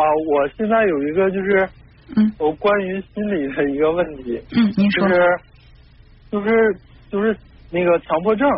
[0.00, 1.68] 啊，我现在有一个就是
[2.16, 2.32] 嗯。
[2.38, 5.06] 我关于心理的一个问题，嗯，您说。
[5.08, 5.20] 就是
[6.30, 6.76] 就是
[7.10, 7.36] 就是
[7.70, 8.48] 那个强迫症，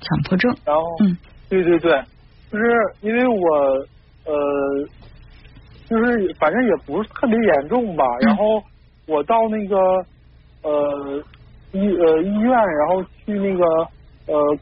[0.00, 1.16] 强迫症，然后嗯。
[1.50, 1.92] 对对对，
[2.50, 2.64] 就是
[3.00, 3.86] 因为我
[4.24, 4.34] 呃，
[5.88, 8.26] 就是反正也不是特别严重吧，嗯。
[8.26, 8.62] 然后
[9.06, 9.76] 我到那个
[10.62, 11.22] 呃
[11.72, 13.64] 医呃医院，然后去那个
[14.26, 14.58] 呃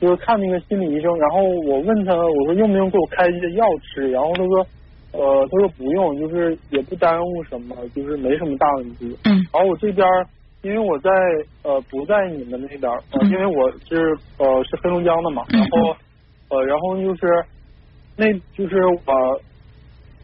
[0.00, 4.66] 就是看那个心理医生，然后我问他我说用不用给我开一些药吃，然后他说
[5.16, 9.16] 呃他说不用，就是也不耽误什么，就是没什么大问题。
[9.24, 10.06] 嗯然后我这边
[10.62, 11.10] 因为我在
[11.62, 15.96] 呃不在你们那边儿，呃嗯因为我是呃是黑龙江的嘛，嗯然后
[16.50, 17.44] 呃然后就是
[18.16, 18.76] 那就是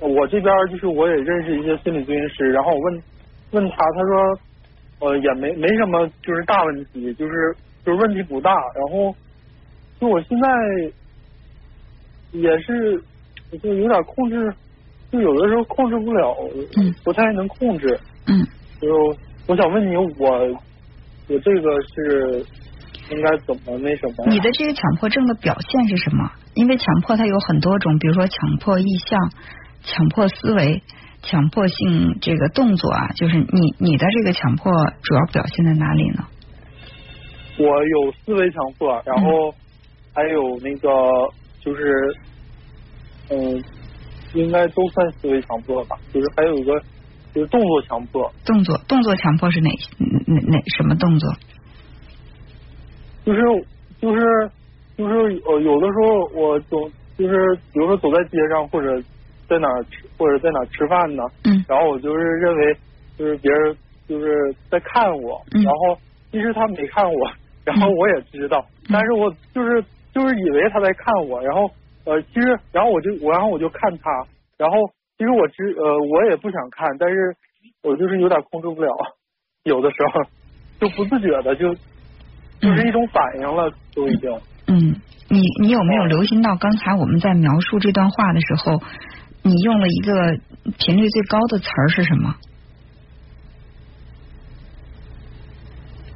[0.01, 3.03] 我我这边就是我也认识一些心理咨询师，然后我问
[3.53, 4.39] 问他，他说
[5.01, 7.55] 呃也没没什么就是大问题，就是
[7.85, 9.15] 就是问题不大，然后
[10.01, 10.49] 就我现在
[12.33, 13.01] 也是
[13.63, 14.53] 就有点控制，
[15.13, 16.35] 就有的时候控制不了，
[16.79, 18.01] 嗯不太能控制。
[18.27, 18.45] 嗯，
[18.81, 18.89] 就
[19.47, 20.07] 我想问你，我
[21.29, 22.45] 我这个是
[23.11, 24.25] 应该怎么那什么？
[24.27, 26.33] 你的这个强迫症的表现是什么？
[26.55, 29.19] 因为强迫它有很多种，比如说强迫意向、
[29.83, 30.83] 强迫思维、
[31.23, 36.25] 强迫性这个动作啊，就是你你的这个强迫主要表现在哪里呢？
[37.59, 39.55] 我有思维强迫，然后
[40.15, 40.89] 还有那个
[41.61, 42.17] 就是
[43.31, 43.63] 嗯，
[44.35, 46.73] 应该都算思维强迫吧，就是还有一个
[47.35, 49.71] 就是动作强迫，动作动作强迫是哪
[50.27, 51.33] 哪哪什么动作？
[53.25, 53.41] 就是
[54.01, 54.51] 就是
[54.97, 55.15] 就是
[55.47, 59.01] 呃有的时候我总就是比如说走在街上或者
[59.49, 62.77] 在哪儿吃或者在哪儿吃饭呢，嗯然后我就是认为
[63.17, 63.77] 就是别人
[64.09, 65.97] 就是在看我，嗯然后
[66.33, 67.31] 其实他没看我，
[67.65, 71.71] 然后我也知道，嗯但是我就是就是以为他在看我，然后
[72.05, 74.11] 呃其实然后我就我然后我就看他，
[74.59, 74.77] 然后
[75.19, 77.35] 其实我知呃我也不想看，但是
[77.83, 78.93] 我就是有点控制不了，
[79.65, 80.23] 有的时候
[80.81, 81.75] 就不自觉的就
[82.61, 84.31] 就是一种反应了，都已经。
[84.67, 84.95] 嗯，
[85.29, 88.81] 你你有没有留心到刚才我们在描述这段话的时候，
[89.43, 90.39] 你用了一个
[90.79, 92.35] 频率最高的词儿是什么？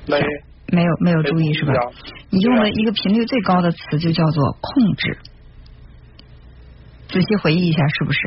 [0.09, 0.21] 没
[0.73, 1.73] 没有没有注意是吧？
[2.31, 5.19] 你用了一个频率最高的词就叫做控制。
[7.09, 8.21] 仔细回忆一下，是不是？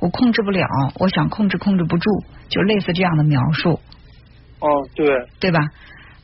[0.00, 0.66] 我控制不了，
[1.00, 2.10] 我想控制控制不住，
[2.48, 3.80] 就类似这样的描述，
[4.60, 5.06] 哦，对，
[5.40, 5.58] 对吧？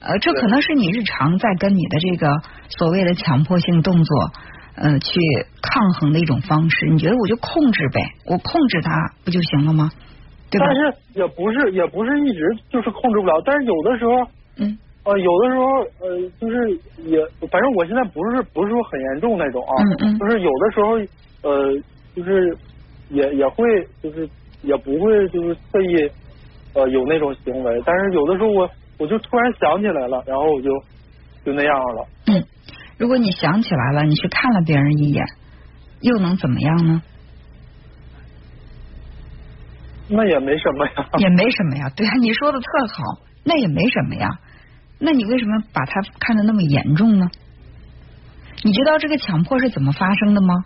[0.00, 4.30] 呃，这可能是你日常在跟你的这个所谓的强迫性动作，
[4.76, 5.18] 呃，去
[5.62, 6.86] 抗衡的一种方式。
[6.86, 8.90] 你觉得我就控制呗，我控制它
[9.24, 9.90] 不就行了吗？
[10.50, 10.74] 对吧但？
[10.76, 14.12] 是也不是也不是一直就是控制不了，但是有的时候
[14.58, 15.64] 嗯呃有的时候
[15.98, 16.70] 呃就是
[17.10, 17.18] 也
[17.50, 21.74] 反正我现在不是不是说很严重那种啊，嗯嗯就是有的时候呃
[22.14, 22.56] 就是
[23.10, 23.64] 也也会
[24.02, 24.28] 就是
[24.62, 26.10] 也不会就是特意
[26.74, 30.70] 呃有那种行为，但是有的时候我我就突然想起来了，然后我就
[31.44, 32.06] 就那样了。
[32.26, 32.44] 嗯，
[32.98, 35.24] 如果你想起来了，你去看了别人一眼，
[36.00, 37.02] 又能怎么样呢？
[40.08, 40.92] 那也没什么呀。
[41.18, 41.90] 也没什么呀。
[41.96, 43.02] 对啊，你说的特好，
[43.44, 44.28] 那也没什么呀。
[44.98, 47.26] 那你为什么把它看得那么严重呢？
[48.62, 50.64] 你知道这个强迫是怎么发生的吗？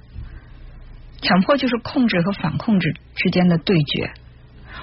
[1.20, 4.10] 强迫就是控制和反控制之间的对决。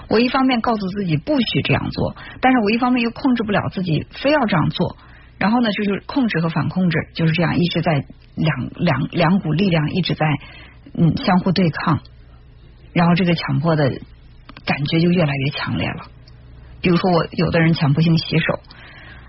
[0.08, 4.98] 我一方面告诉自己不许这样做，但是我一方面又控制不了自己，非要这样做。
[5.38, 10.26] 然后呢，就是控制和反控制就是这样一直在两两两股力量一直在
[10.94, 12.00] 嗯相互对抗，
[12.94, 13.90] 然后这个强迫的
[14.66, 16.06] 感觉就越来越强烈了。
[16.82, 18.60] 比如说我有的人强迫性洗手，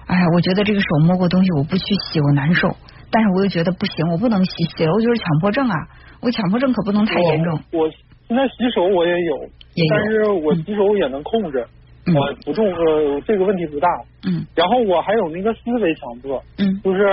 [0.06, 2.76] 哎呀，我觉得这个手摸过东西我不去洗我难受，
[3.10, 5.76] 但是我又觉得不行，我不能洗，洗了我就是强迫症啊，
[6.20, 7.58] 我强迫症可不能太严重。
[7.72, 7.90] 我我
[8.28, 9.36] 现在洗手我也有，
[9.74, 11.64] 也有但是我洗手也能控制，
[12.06, 13.88] 嗯我不重呃这个问题不大。
[14.24, 17.04] 嗯然后我还有那个思维强迫，嗯就是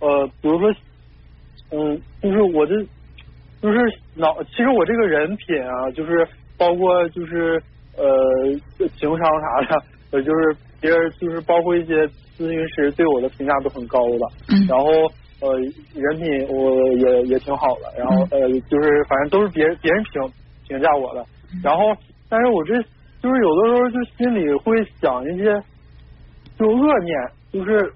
[0.00, 0.72] 呃比如说
[1.72, 2.74] 嗯就是我的
[3.60, 3.78] 就是
[4.14, 6.26] 脑，其实我这个人品啊，就是
[6.56, 7.60] 包括就是
[7.96, 8.06] 呃
[8.96, 9.82] 情商啥的，
[10.12, 14.28] 呃就是别人就是包括一些咨询师对我的评价都很高的。
[14.48, 14.90] 嗯然后
[15.40, 15.56] 呃
[15.94, 20.22] 人品我也也挺好的，然后呃就是反正都是别人别人评
[20.66, 21.24] 评价我的，
[21.62, 21.96] 然后
[22.28, 22.74] 但是我这
[23.20, 25.44] 就是有的时候就心里会想一些
[26.58, 27.92] 就恶念，就是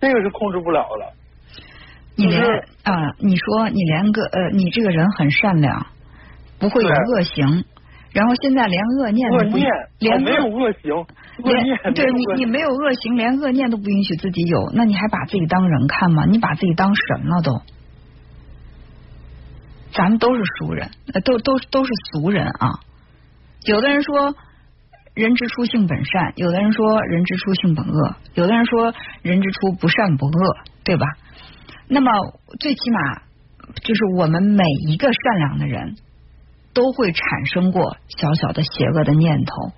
[0.00, 1.12] 这个是控制不了的。
[2.16, 5.86] 你连就是啊，你说你连个呃，你这个人很善良，
[6.58, 7.64] 不会有恶行，
[8.12, 16.24] 然后现在连恶念都不恶念连没有恶恶行，恶念连对你你没有恶行，连恶念都不允许自己有，那你还把自己当人看吗？
[16.26, 17.60] 你把自己当神了都。
[19.92, 22.80] 咱们都是俗人，呃，都都都是俗人啊。
[23.64, 24.34] 有的人说
[25.14, 31.06] 人之初性本善，有的人说人之初性本恶，有的人说人之初不善不恶，对吧？
[31.88, 32.12] 那么
[32.60, 33.22] 最起码
[33.82, 35.96] 就是我们每一个善良的人
[36.74, 39.72] 都会产生过小小的邪恶的念头。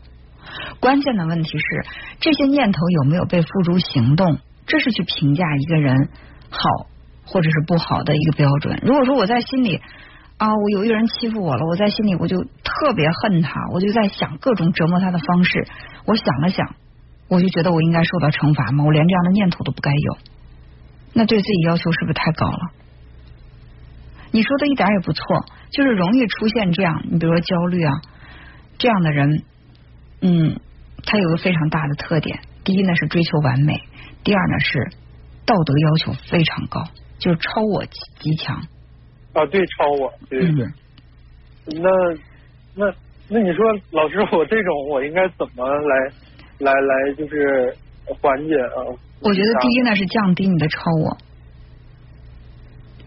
[0.80, 1.86] 关键的问题是，
[2.20, 4.38] 这些念头有没有被付诸行动？
[4.66, 6.08] 这是去评价一个人
[6.48, 6.60] 好
[7.24, 8.80] 或者是不好的一个标准。
[8.82, 9.80] 如果说我在心里
[10.38, 15.66] 啊，我有一个人欺负我了，我在心里我就特别恨他，我就在想各种折磨他的方式。
[16.06, 16.74] 我想了想，
[17.28, 18.84] 我就觉得我应该受到惩罚吗？
[18.84, 20.18] 我连这样的念头都不该有，
[21.12, 22.58] 那对自己要求是不是太高了？
[24.32, 27.92] 你说的一点也不错，就是容易出现这样，你比如说焦虑啊
[28.78, 29.42] 这样的人。
[30.22, 30.60] 嗯，
[31.06, 33.80] 他有个非常大的特点，第一呢是追求完美，
[34.22, 34.90] 第二呢是
[35.46, 36.84] 道德要求非常高，
[37.18, 38.54] 就是超我极强。
[39.32, 40.66] 啊，对，超我，对对对。
[41.80, 41.88] 那
[42.74, 42.94] 那
[43.30, 46.12] 那你说，老师，我这种我应该怎么来
[46.58, 47.74] 来来，就是
[48.20, 48.76] 缓解啊？
[49.22, 51.16] 我觉得第一呢是降低你的超我，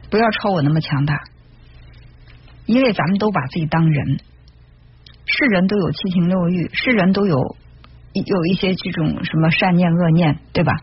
[0.09, 1.21] 不要超我那么强大，
[2.73, 4.19] 因为咱们都把自己当人。
[5.25, 7.37] 是人都有七情六欲，是人都有
[8.13, 10.73] 有一些这种什么善念恶念，对吧？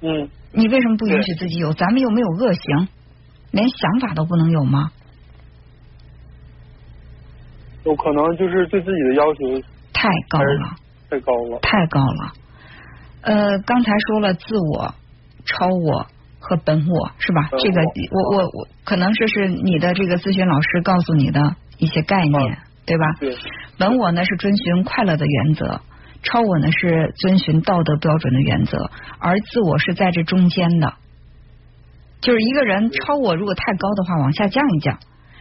[0.00, 0.28] 嗯。
[0.52, 1.74] 你为什么不允许自己有？
[1.74, 2.88] 咱们又没有恶行，
[3.50, 4.90] 连想法都不能有吗？
[7.84, 10.76] 有可能就是对自己的要求太高了，
[11.10, 12.32] 太高了，太高了。
[13.20, 14.94] 呃，刚才说了自我、
[15.44, 16.06] 超我
[16.48, 17.48] 和本我是吧？
[17.58, 17.80] 这个
[18.10, 22.58] 我我我可能这是你的这个咨询老师告诉你的一些概念。
[22.88, 23.04] 对吧？
[23.76, 25.82] 本我呢是遵循快乐的原则，
[26.22, 30.94] 超我呢是遵循道德标准的原则，而自我是在这中间的。
[32.22, 34.96] 就是一个人超我如果太高的话，往下降一降；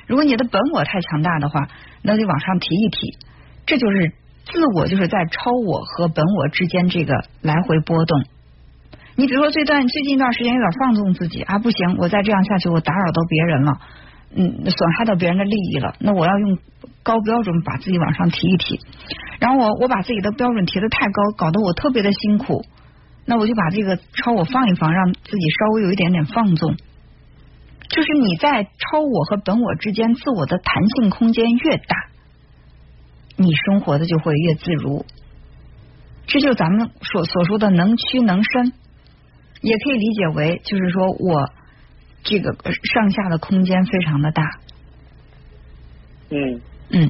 [0.07, 1.69] 如果你的本我太强大的话，
[2.01, 3.17] 那就往上提一提。
[3.65, 4.11] 这就是
[4.43, 8.23] 自我就是在超我和本我之间这个来回波动。
[9.17, 13.81] 你比如说，这段最近一段时间有点放纵自己啊，不行，我再这样下去，我打扰到别人了。
[14.35, 16.59] 嗯，损害到别人的利益了，那我要用
[17.01, 18.79] 高标准把自己往上提一提，
[19.39, 22.63] 然后我我把自己的标准提的太高，搞得我特别的辛苦，
[23.25, 26.75] 那我就把这个超我放一放，让自己稍微有一点点放纵。
[27.89, 31.95] 就是你在超我和本我之间，自我的弹性空间越大，
[33.37, 35.05] 你生活的就会越自如。
[36.27, 38.73] 这就咱们所所说的能屈能伸，
[39.61, 41.49] 也可以理解为就是说我。
[42.23, 42.51] 这个
[42.93, 44.43] 上下的空间非常的大，
[46.29, 46.59] 嗯
[46.89, 47.09] 嗯，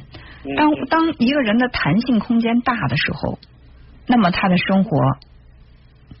[0.56, 3.40] 当当一个人的弹性空间大的时候，
[4.06, 4.90] 那么他的生活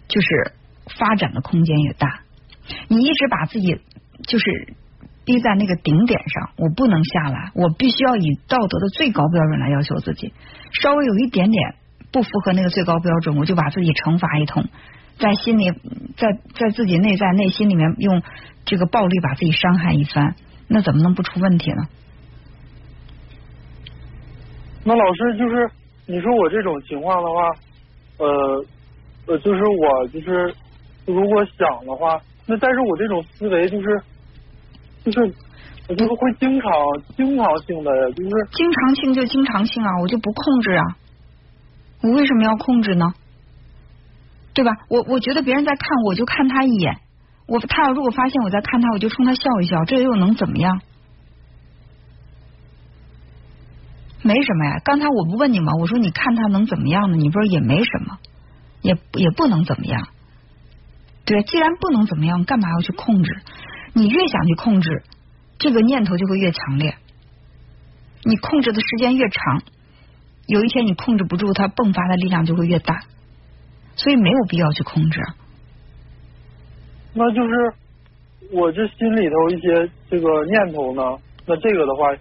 [0.08, 0.52] 就是
[0.98, 2.22] 发展的空间也大。
[2.88, 3.80] 你一直把自己
[4.26, 4.74] 就是
[5.24, 10.32] 逼在那个顶点上，我不能下来，我必须要以道德的最高标准来要求自己。
[10.72, 11.76] 稍微有一点点
[12.10, 14.68] 不符合那个最高标准，我就把自己惩罚一通。
[15.18, 15.70] 在心里，
[16.16, 18.22] 在在自己内在内心里面用
[18.64, 20.34] 这个暴力把自己伤害一番，
[20.68, 21.88] 那怎么能不出问题呢？
[24.84, 25.70] 那老师就是
[26.06, 27.50] 你说我这种情况的话，
[28.18, 28.64] 呃
[29.26, 30.54] 呃，就是我就是
[31.04, 34.00] 如果想的话，那但是我这种思维就是
[35.04, 35.34] 就是
[35.88, 36.70] 我就是会经常
[37.16, 40.84] 经常性的，就是经常性就经常性啊，我就不控制啊，
[42.02, 43.12] 我为什么要控制呢？
[44.58, 44.72] 对吧？
[44.88, 46.98] 我我觉得别人在看，我就看他一眼。
[47.46, 50.80] 我他要如果发现我在看他，我就冲他笑一笑，这又能怎么样？
[54.20, 54.80] 没什么呀。
[54.84, 55.74] 刚才我不问你吗？
[55.78, 57.16] 我说你看他能怎么样呢？
[57.16, 58.18] 你不是也没什么，
[58.82, 60.08] 也也不能怎么样。
[61.24, 63.40] 对，既然不能怎么样，干嘛要去控制？
[63.92, 65.04] 你越想去控制，
[65.60, 66.96] 这个念头就会越强烈。
[68.24, 69.62] 你控制的时间越长，
[70.48, 73.04] 有一天你控制不住，它迸发的力量就会越大。
[73.98, 75.20] 所以没有必要去控制。
[77.14, 77.72] 那就是
[78.52, 81.02] 我这心里头一些这个念头呢，
[81.46, 82.14] 那这个的话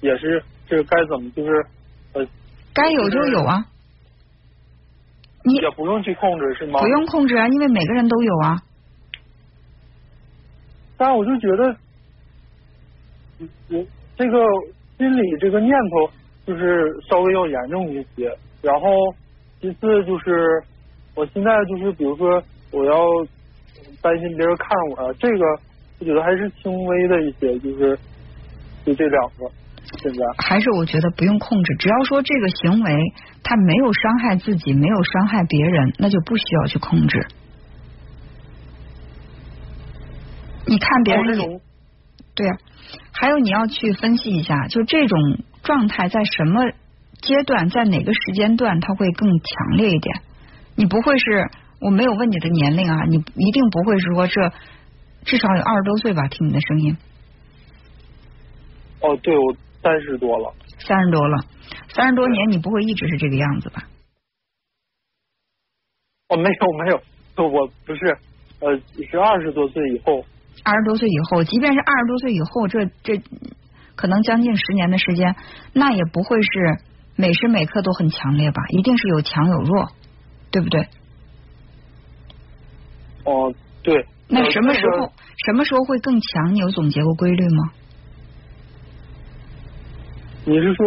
[0.00, 1.66] 也是这个该怎么就是
[2.12, 2.26] 呃，
[2.74, 3.64] 该有就有啊，
[5.44, 6.78] 你也不用去控制是吗？
[6.80, 8.62] 不用控制啊，因为每个人都有啊。
[10.98, 11.76] 但我就觉得，
[13.70, 14.38] 我这个
[14.98, 16.12] 心里这个念头
[16.46, 18.90] 就是稍微要严重一些，然后
[19.62, 20.62] 其次就是。
[21.14, 22.42] 我现在就是，比如说，
[22.72, 23.06] 我要
[24.02, 25.44] 担心别人看我，这个
[26.00, 27.98] 我觉得还是轻微的一些，就是
[28.84, 29.50] 就这两个。
[30.02, 37.26] 现在还是我觉得不用控制，只要说这个行为他没有伤害自己，没有伤害别人，那就不需要去控制。
[40.66, 41.60] 你看别人也
[42.34, 42.56] 对呀，
[43.12, 45.18] 还有你要去分析一下，就这种
[45.62, 46.64] 状态在什么
[47.20, 50.22] 阶段，在哪个时间段，它会更强烈一点。
[50.76, 51.50] 你不会是
[51.80, 54.52] 我没有问你的年龄啊，你一定不会说这
[55.24, 56.26] 至少有二十多岁吧？
[56.28, 56.96] 听你的声音。
[59.00, 60.54] 哦，对，我三十多了。
[60.78, 61.44] 三十多了，
[61.88, 63.84] 三十多年，你不会一直是这个样子吧？
[66.28, 68.18] 哦，没有没有，我不是，
[68.60, 68.76] 呃，
[69.10, 70.24] 是二十多岁以后。
[70.64, 73.22] 二十多岁以后，即便是二十多岁以后，这这
[73.94, 75.36] 可能将近十年的时间，
[75.72, 76.48] 那也不会是
[77.16, 78.62] 每时每刻都很强烈吧？
[78.70, 79.88] 一定是有强有弱，
[80.54, 80.80] 对不对？
[83.24, 84.06] 哦，对。
[84.28, 85.12] 那什么时候
[85.44, 86.54] 什么时候会更强？
[86.54, 87.72] 你有总结过规律吗？
[90.44, 90.86] 你是说，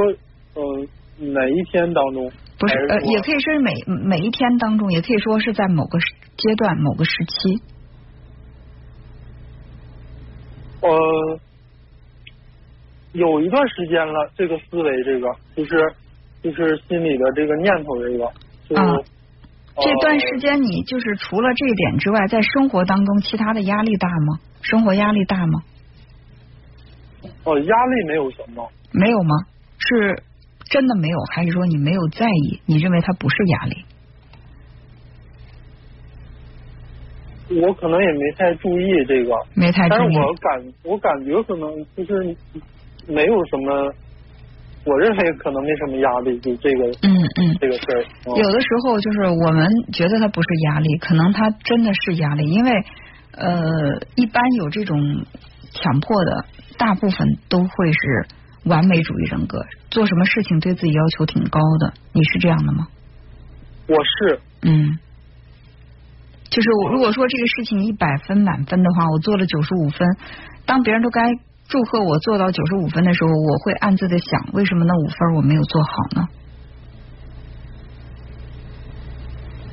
[0.54, 2.32] 呃，哪一天当中？
[2.58, 3.74] 不是，呃，也可以说是每
[4.06, 6.00] 每一天当中，也可以说是在某个
[6.38, 7.62] 阶段、某个时期。
[10.80, 11.40] 呃，
[13.12, 15.94] 有一段时间了，这个思维，这个就是
[16.42, 18.26] 就是心里的这个念头，这个。
[18.82, 18.96] 啊。
[19.80, 24.40] 这段时间你就是除了这一点之外，在生活当中其他的压力大吗？
[24.62, 25.64] 生活压力大吗？
[27.44, 28.68] 哦，压力没有什么。
[28.92, 29.36] 没有吗？
[29.78, 30.24] 是
[30.70, 32.62] 真的没有，还是说你没有在意？
[32.66, 33.86] 你认为它不是压力？
[37.62, 39.98] 我可能也没太注意这个，没太注意。
[40.00, 42.36] 但是我感我感觉可能就是
[43.08, 43.94] 没有什么，
[44.88, 48.06] 我认为可能没什么压力，就这个，嗯嗯，这个事儿。
[48.26, 52.72] 有的时候就是我们觉得它不是压力，可能它真的是压力，因为
[53.34, 54.98] 呃，一般有这种
[55.72, 56.46] 强迫的，
[56.78, 58.28] 大部分都会是。
[58.66, 62.90] 完美主义人格，做什么事情对自己要求挺高的，你是这样的吗？
[63.88, 65.00] 我是，嗯，
[66.50, 70.06] 就是我如果说这个事情一百分满分的话，我做了九十五分，
[70.66, 71.22] 当别人都该
[71.68, 76.28] 祝贺我做到九十五分的时候，我会暗自的想，为什么那五分我没有做好呢？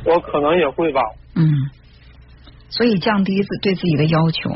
[0.04, 1.00] 我可能也会吧。
[1.34, 1.48] 嗯，
[2.68, 4.50] 所以降低自对自己的要求，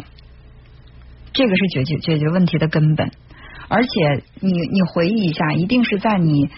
[1.33, 3.11] 这个是解决解决问题的根本。
[3.69, 6.51] 而且你你回忆一下，一定是在你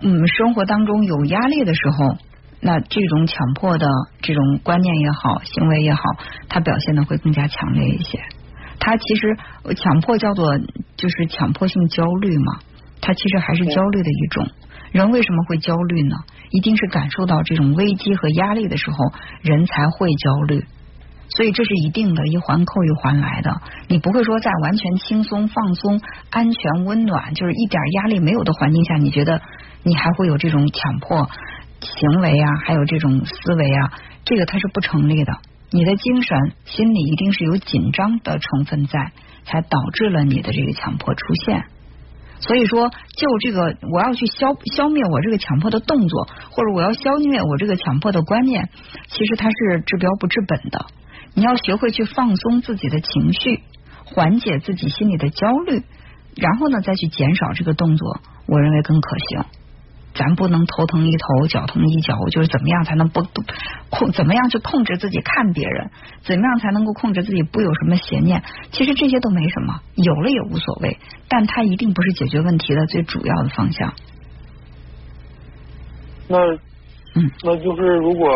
[0.00, 2.18] 嗯生活当中有压力的时候，
[2.60, 3.86] 那这种强迫的
[4.22, 6.02] 这种观念也好，行为也好，
[6.48, 8.18] 它表现的会更加强烈一些。
[8.86, 9.36] 它其实
[9.74, 10.56] 强迫叫做
[10.96, 12.60] 就是强迫性焦虑嘛，
[13.00, 14.46] 它其实还是焦虑的一种。
[14.92, 16.14] 人为什么会焦虑呢？
[16.50, 18.96] 一定是感受到这种危机和压力的时候，
[19.42, 20.64] 人才会焦虑。
[21.30, 23.60] 所以这是一定的，一环扣一环来的。
[23.88, 26.00] 你不会说在完全轻松、放松、
[26.30, 29.42] 安全、温暖，就是一点压力没有的环境下，你觉得
[29.82, 31.28] 你还会有这种强迫
[31.80, 33.92] 行为啊，还有这种思维啊，
[34.24, 35.32] 这个它是不成立的。
[35.70, 39.12] 你的精神、心理一定是有紧张的成分在，
[39.44, 41.64] 才导致了你的这个强迫出现。
[42.38, 48.68] 所以说，就这个，我要去消消灭我这个强迫的动作，或者我要消灭我这个强迫的观念，
[49.08, 50.86] 其实它是治标不治本的。
[51.34, 53.62] 你要学会去放松自己的情绪，
[54.04, 55.82] 缓解自己心里的焦虑，
[56.36, 59.44] 然后呢，再去减少这个动作，我认为更可行。
[60.16, 63.20] 咱不能头疼一头，脚疼一脚，就是怎么样才能不
[63.90, 64.10] 控？
[64.10, 65.90] 怎么样去控制自己看别人？
[66.22, 68.42] 怎么样才能够控制自己不有什么邪念？
[68.72, 73.92] 其实这些都没什么，有了也无所谓，但它一定不是解决问题的最主要的方向。
[76.28, 76.38] 那
[77.14, 78.28] 嗯，那就是如果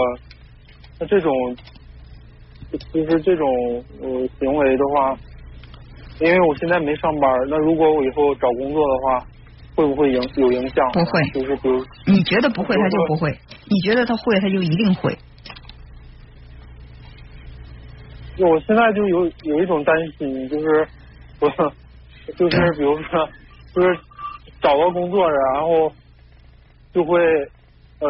[1.00, 1.32] 那这种。
[2.94, 3.48] 就是这种
[4.00, 4.08] 呃
[4.38, 5.18] 行为的话，
[6.20, 9.26] 因为我现在没上班，那如果我以后找工作的话，
[9.80, 10.86] 会不会影有影响？
[10.92, 13.30] 不会，就是比如你觉得不会，他就不会；
[13.70, 15.16] 你觉得他会，他就一定会。
[18.38, 20.86] 我现在就有有一种担心，就是
[21.40, 21.48] 我
[22.36, 23.28] 就是比如说，
[23.74, 23.98] 就是
[24.60, 25.90] 找到工作，然后
[26.92, 27.18] 就会
[28.00, 28.08] 呃。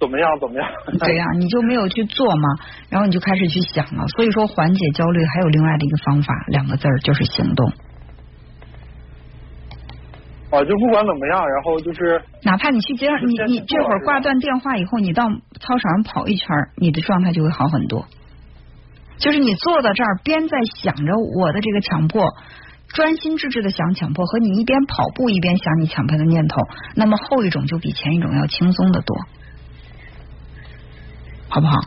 [0.00, 0.28] 怎么样？
[0.38, 0.68] 怎么样？
[0.98, 2.48] 对呀，你就没有去做嘛，
[2.90, 4.06] 然后你就开始去想了。
[4.16, 7.72] 所以说，缓解焦虑还有另外的一个方法，两个字儿就是行动。
[10.54, 16.46] 啊，就不管怎么样，然后就是哪怕你去街上，你你这会儿挂断电话以后，你到操场上跑一圈，
[16.76, 18.06] 你的状态就会好很多。
[19.18, 22.34] 就是你坐到这儿，边在想着我的这个强迫，
[22.88, 26.60] 专心致志的想强迫，和你一边跑步一边想你强迫的念头，
[26.94, 29.16] 那么后一种就比前一种要轻松的多。
[31.48, 31.80] 好不好？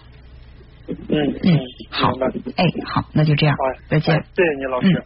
[0.87, 0.95] 嗯
[1.43, 1.59] 嗯，
[1.91, 2.11] 好，
[2.55, 3.55] 哎，好，那就这样，
[3.89, 4.15] 再见。
[4.15, 4.87] 谢谢你，老师。